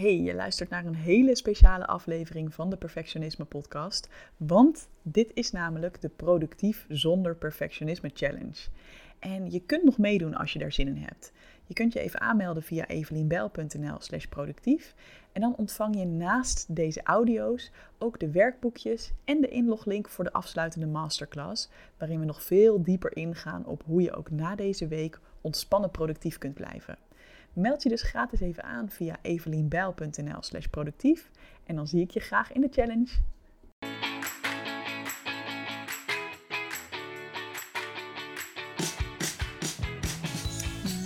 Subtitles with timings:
[0.00, 4.08] Hey, je luistert naar een hele speciale aflevering van de Perfectionisme Podcast.
[4.36, 8.68] Want dit is namelijk de Productief zonder Perfectionisme Challenge.
[9.18, 11.32] En je kunt nog meedoen als je daar zin in hebt.
[11.66, 14.94] Je kunt je even aanmelden via evelienbel.nl/slash productief.
[15.32, 20.32] En dan ontvang je naast deze audio's ook de werkboekjes en de inloglink voor de
[20.32, 21.70] afsluitende masterclass.
[21.98, 26.38] Waarin we nog veel dieper ingaan op hoe je ook na deze week ontspannen productief
[26.38, 26.96] kunt blijven.
[27.52, 31.30] Meld je dus gratis even aan via evelienbijl.nl slash productief.
[31.64, 33.08] En dan zie ik je graag in de challenge.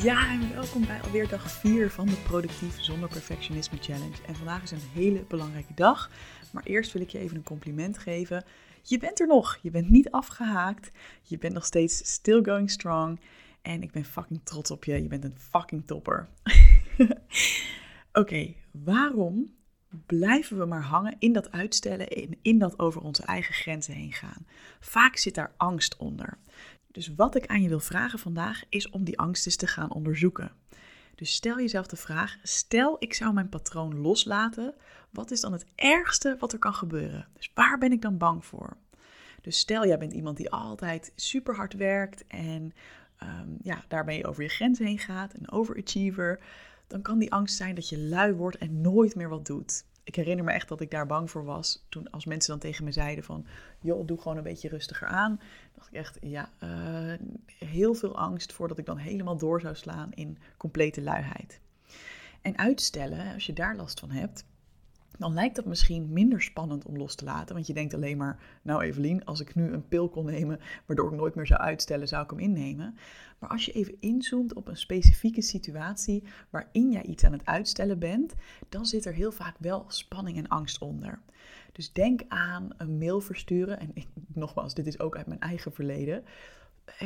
[0.03, 4.23] Ja, en welkom bij alweer dag 4 van de Productief zonder Perfectionisme Challenge.
[4.27, 6.11] En vandaag is een hele belangrijke dag.
[6.53, 8.45] Maar eerst wil ik je even een compliment geven.
[8.83, 9.59] Je bent er nog.
[9.63, 10.91] Je bent niet afgehaakt.
[11.23, 13.21] Je bent nog steeds still going strong.
[13.65, 15.03] En ik ben fucking trots op je.
[15.03, 16.29] Je bent een fucking topper.
[18.13, 19.55] Oké, waarom
[20.07, 24.13] blijven we maar hangen in dat uitstellen en in dat over onze eigen grenzen heen
[24.13, 24.47] gaan?
[24.81, 26.39] Vaak zit daar angst onder.
[26.87, 29.93] Dus wat ik aan je wil vragen vandaag is om die angst eens te gaan
[29.93, 30.53] onderzoeken.
[31.15, 34.75] Dus stel jezelf de vraag: stel ik zou mijn patroon loslaten,
[35.11, 37.29] wat is dan het ergste wat er kan gebeuren?
[37.33, 38.77] Dus waar ben ik dan bang voor?
[39.41, 42.73] Dus stel jij bent iemand die altijd super hard werkt en
[43.23, 46.41] um, ja, daarmee over je grenzen heen gaat, een overachiever,
[46.87, 49.85] dan kan die angst zijn dat je lui wordt en nooit meer wat doet.
[50.05, 51.85] Ik herinner me echt dat ik daar bang voor was.
[51.89, 53.47] Toen als mensen dan tegen me zeiden van,
[53.81, 55.41] joh, doe gewoon een beetje rustiger aan.
[55.75, 57.13] dacht ik echt, ja, uh,
[57.59, 61.61] heel veel angst voordat ik dan helemaal door zou slaan in complete luiheid.
[62.43, 64.45] En uitstellen, als je daar last van hebt,
[65.19, 67.55] dan lijkt dat misschien minder spannend om los te laten.
[67.55, 71.13] Want je denkt alleen maar, nou Evelien, als ik nu een pil kon nemen waardoor
[71.13, 72.97] ik nooit meer zou uitstellen, zou ik hem innemen.
[73.39, 77.99] Maar als je even inzoomt op een specifieke situatie waarin jij iets aan het uitstellen
[77.99, 78.35] bent,
[78.69, 81.21] dan zit er heel vaak wel spanning en angst onder.
[81.73, 83.81] Dus denk aan een mail versturen.
[83.81, 83.93] En
[84.27, 86.25] nogmaals, dit is ook uit mijn eigen verleden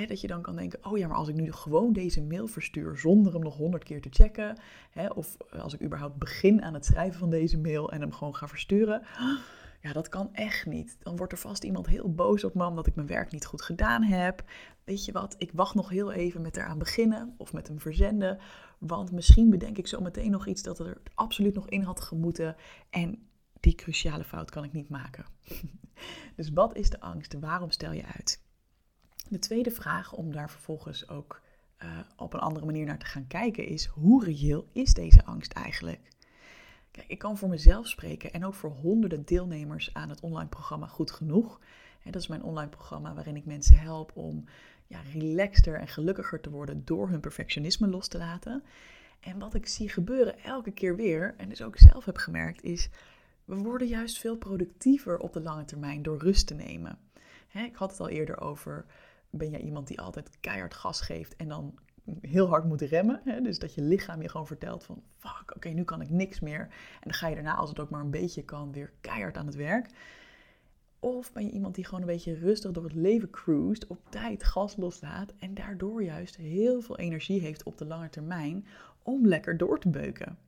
[0.09, 2.97] dat je dan kan denken, oh ja, maar als ik nu gewoon deze mail verstuur
[2.97, 4.59] zonder hem nog honderd keer te checken,
[5.15, 8.49] of als ik überhaupt begin aan het schrijven van deze mail en hem gewoon ga
[8.49, 9.03] versturen,
[9.81, 10.97] ja, dat kan echt niet.
[11.01, 13.63] Dan wordt er vast iemand heel boos op me omdat ik mijn werk niet goed
[13.63, 14.45] gedaan heb.
[14.85, 18.39] Weet je wat, ik wacht nog heel even met eraan beginnen of met hem verzenden,
[18.79, 22.57] want misschien bedenk ik zo meteen nog iets dat er absoluut nog in had gemoeten
[22.91, 23.29] en
[23.61, 25.25] die cruciale fout kan ik niet maken.
[26.37, 27.35] dus wat is de angst?
[27.41, 28.47] Waarom stel je uit?
[29.29, 31.41] De tweede vraag, om daar vervolgens ook
[31.83, 35.53] uh, op een andere manier naar te gaan kijken, is hoe reëel is deze angst
[35.53, 36.01] eigenlijk?
[36.91, 40.87] Kijk, ik kan voor mezelf spreken en ook voor honderden deelnemers aan het online programma
[40.87, 41.61] Goed Genoeg.
[42.05, 44.45] dat is mijn online programma waarin ik mensen help om
[44.87, 48.63] ja, relaxter en gelukkiger te worden door hun perfectionisme los te laten.
[49.21, 52.89] En wat ik zie gebeuren elke keer weer, en dus ook zelf heb gemerkt, is
[53.45, 56.99] we worden juist veel productiever op de lange termijn door rust te nemen.
[57.53, 58.85] ik had het al eerder over
[59.31, 61.79] ben jij iemand die altijd keihard gas geeft en dan
[62.21, 63.21] heel hard moet remmen.
[63.25, 63.41] Hè?
[63.41, 66.61] Dus dat je lichaam je gewoon vertelt van fuck, oké, nu kan ik niks meer.
[66.61, 69.47] En dan ga je daarna, als het ook maar een beetje kan, weer keihard aan
[69.47, 69.91] het werk.
[71.01, 74.45] Of ben je iemand die gewoon een beetje rustig door het leven cruist, op tijd
[74.45, 78.67] gas loslaat en daardoor juist heel veel energie heeft op de lange termijn
[79.03, 80.39] om lekker door te beuken.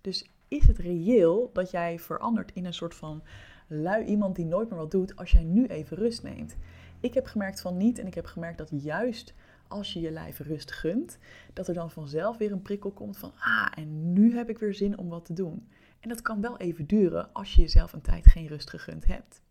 [0.00, 3.22] Dus is het reëel dat jij verandert in een soort van
[3.66, 6.56] lui iemand die nooit meer wat doet als jij nu even rust neemt?
[7.00, 9.34] Ik heb gemerkt van niet en ik heb gemerkt dat juist
[9.68, 11.18] als je je lijf rust gunt,
[11.52, 14.74] dat er dan vanzelf weer een prikkel komt van, ah, en nu heb ik weer
[14.74, 15.68] zin om wat te doen.
[16.00, 19.42] En dat kan wel even duren als je jezelf een tijd geen rust gegund hebt.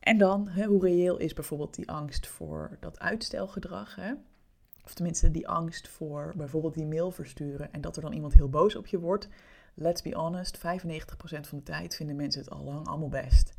[0.00, 3.94] En dan, hoe reëel is bijvoorbeeld die angst voor dat uitstelgedrag?
[3.94, 4.12] Hè?
[4.84, 8.48] Of tenminste die angst voor bijvoorbeeld die mail versturen en dat er dan iemand heel
[8.48, 9.28] boos op je wordt.
[9.74, 10.60] Let's be honest, 95%
[11.40, 13.54] van de tijd vinden mensen het al lang allemaal best.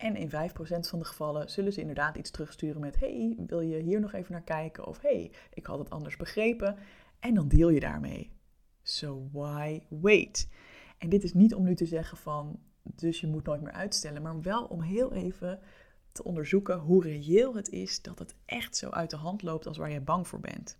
[0.00, 0.32] En in 5%
[0.80, 4.32] van de gevallen zullen ze inderdaad iets terugsturen met: Hey, wil je hier nog even
[4.32, 4.86] naar kijken?
[4.86, 6.76] Of Hey, ik had het anders begrepen.
[7.18, 8.30] En dan deel je daarmee.
[8.82, 10.48] So why wait?
[10.98, 14.22] En dit is niet om nu te zeggen van: Dus je moet nooit meer uitstellen,
[14.22, 15.60] maar wel om heel even
[16.12, 19.76] te onderzoeken hoe reëel het is dat het echt zo uit de hand loopt als
[19.76, 20.78] waar je bang voor bent.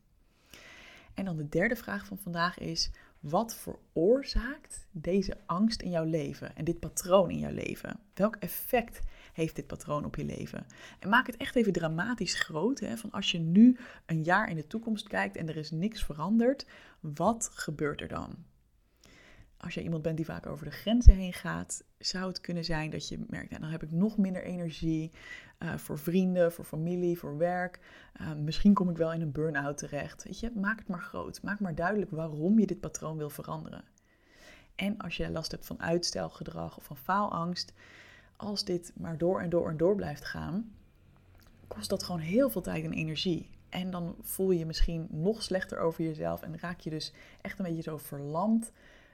[1.14, 2.90] En dan de derde vraag van vandaag is:
[3.20, 8.00] wat veroorzaakt deze angst in jouw leven en dit patroon in jouw leven?
[8.14, 9.00] Welk effect
[9.32, 10.66] heeft dit patroon op je leven?
[10.98, 12.80] En maak het echt even dramatisch groot.
[12.80, 16.04] Hè, van als je nu een jaar in de toekomst kijkt en er is niks
[16.04, 16.66] veranderd,
[17.00, 18.44] wat gebeurt er dan?
[19.56, 22.90] Als je iemand bent die vaak over de grenzen heen gaat, zou het kunnen zijn
[22.90, 25.12] dat je merkt, nou, dan heb ik nog minder energie
[25.58, 27.80] uh, voor vrienden, voor familie, voor werk.
[28.20, 30.40] Uh, misschien kom ik wel in een burn-out terecht.
[30.40, 31.42] Je, maak het maar groot.
[31.42, 33.84] Maak maar duidelijk waarom je dit patroon wil veranderen.
[34.74, 37.72] En als je last hebt van uitstelgedrag of van faalangst,
[38.40, 40.72] als dit maar door en door en door blijft gaan,
[41.68, 43.50] kost dat gewoon heel veel tijd en energie.
[43.68, 47.58] En dan voel je je misschien nog slechter over jezelf en raak je dus echt
[47.58, 48.72] een beetje zo verlamd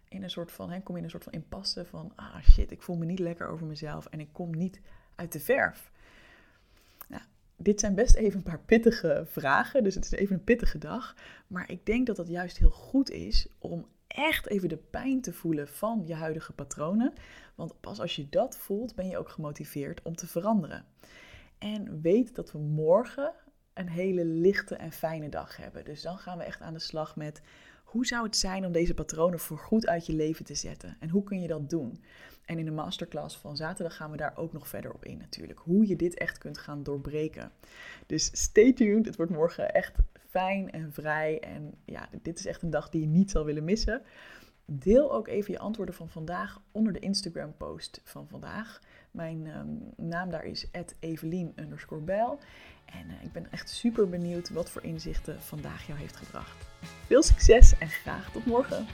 [0.08, 2.70] in een soort van, hè, kom je in een soort van impasse van, ah shit,
[2.70, 4.80] ik voel me niet lekker over mezelf en ik kom niet
[5.14, 5.90] uit de verf.
[7.08, 7.22] Nou,
[7.56, 11.14] dit zijn best even een paar pittige vragen, dus het is even een pittige dag.
[11.46, 15.32] Maar ik denk dat dat juist heel goed is om echt even de pijn te
[15.32, 17.12] voelen van je huidige patronen.
[17.54, 20.84] Want pas als je dat voelt, ben je ook gemotiveerd om te veranderen.
[21.58, 23.32] En weet dat we morgen
[23.74, 25.84] een hele lichte en fijne dag hebben.
[25.84, 27.42] Dus dan gaan we echt aan de slag met
[27.96, 30.96] hoe zou het zijn om deze patronen voorgoed uit je leven te zetten?
[31.00, 32.02] En hoe kun je dat doen?
[32.44, 35.58] En in de masterclass van zaterdag gaan we daar ook nog verder op in natuurlijk.
[35.58, 37.50] Hoe je dit echt kunt gaan doorbreken.
[38.06, 39.06] Dus stay tuned.
[39.06, 39.96] Het wordt morgen echt
[40.28, 41.40] fijn en vrij.
[41.40, 44.02] En ja, dit is echt een dag die je niet zal willen missen.
[44.68, 48.80] Deel ook even je antwoorden van vandaag onder de Instagram post van vandaag.
[49.10, 51.52] Mijn ehm, naam daar is Evelien.
[52.84, 56.66] En uh, ik ben echt super benieuwd wat voor inzichten vandaag jou heeft gebracht.
[57.06, 58.86] Veel succes en graag tot morgen.